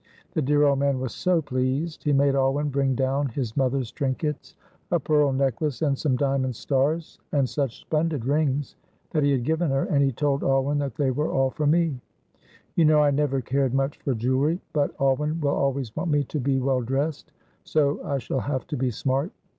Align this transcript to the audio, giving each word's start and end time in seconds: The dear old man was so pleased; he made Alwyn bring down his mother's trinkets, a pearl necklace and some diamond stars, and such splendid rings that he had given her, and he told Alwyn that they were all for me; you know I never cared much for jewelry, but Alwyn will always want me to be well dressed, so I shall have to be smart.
The 0.33 0.41
dear 0.41 0.63
old 0.63 0.79
man 0.79 0.99
was 0.99 1.13
so 1.13 1.43
pleased; 1.43 2.03
he 2.05 2.11
made 2.11 2.33
Alwyn 2.33 2.69
bring 2.69 2.95
down 2.95 3.29
his 3.29 3.55
mother's 3.55 3.91
trinkets, 3.91 4.55
a 4.89 4.99
pearl 4.99 5.31
necklace 5.31 5.83
and 5.83 5.95
some 5.95 6.15
diamond 6.15 6.55
stars, 6.55 7.19
and 7.31 7.47
such 7.47 7.81
splendid 7.81 8.25
rings 8.25 8.75
that 9.11 9.21
he 9.21 9.31
had 9.31 9.43
given 9.43 9.69
her, 9.69 9.83
and 9.85 10.03
he 10.03 10.11
told 10.11 10.41
Alwyn 10.43 10.79
that 10.79 10.95
they 10.95 11.11
were 11.11 11.29
all 11.31 11.51
for 11.51 11.67
me; 11.67 12.01
you 12.75 12.83
know 12.83 12.99
I 12.99 13.11
never 13.11 13.41
cared 13.41 13.75
much 13.75 13.99
for 13.99 14.15
jewelry, 14.15 14.59
but 14.73 14.99
Alwyn 14.99 15.39
will 15.39 15.51
always 15.55 15.95
want 15.95 16.09
me 16.09 16.23
to 16.23 16.39
be 16.39 16.57
well 16.59 16.81
dressed, 16.81 17.31
so 17.63 18.03
I 18.03 18.17
shall 18.17 18.39
have 18.39 18.65
to 18.69 18.75
be 18.77 18.89
smart. 18.89 19.29